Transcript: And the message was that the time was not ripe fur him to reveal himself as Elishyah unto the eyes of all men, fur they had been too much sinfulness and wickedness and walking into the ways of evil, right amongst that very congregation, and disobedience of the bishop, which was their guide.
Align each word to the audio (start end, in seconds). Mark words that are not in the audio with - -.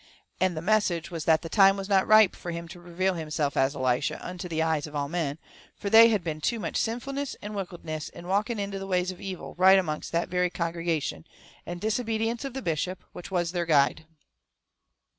And 0.39 0.57
the 0.57 0.63
message 0.63 1.11
was 1.11 1.25
that 1.25 1.43
the 1.43 1.47
time 1.47 1.77
was 1.77 1.87
not 1.87 2.07
ripe 2.07 2.35
fur 2.35 2.49
him 2.49 2.67
to 2.69 2.79
reveal 2.81 3.13
himself 3.13 3.55
as 3.55 3.75
Elishyah 3.75 4.17
unto 4.19 4.49
the 4.49 4.63
eyes 4.63 4.87
of 4.87 4.95
all 4.95 5.07
men, 5.07 5.37
fur 5.75 5.91
they 5.91 6.09
had 6.09 6.23
been 6.23 6.41
too 6.41 6.59
much 6.59 6.75
sinfulness 6.77 7.35
and 7.39 7.53
wickedness 7.53 8.09
and 8.09 8.27
walking 8.27 8.57
into 8.57 8.79
the 8.79 8.87
ways 8.87 9.11
of 9.11 9.21
evil, 9.21 9.53
right 9.59 9.77
amongst 9.77 10.11
that 10.11 10.27
very 10.27 10.49
congregation, 10.49 11.27
and 11.67 11.79
disobedience 11.81 12.43
of 12.43 12.55
the 12.55 12.63
bishop, 12.63 13.03
which 13.11 13.29
was 13.29 13.51
their 13.51 13.67
guide. 13.67 14.07